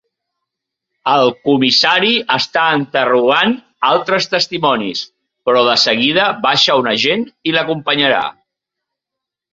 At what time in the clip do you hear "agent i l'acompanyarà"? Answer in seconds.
6.95-8.25